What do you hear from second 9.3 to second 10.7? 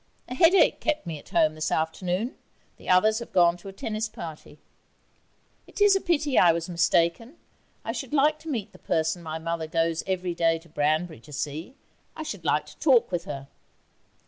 brother goes every day to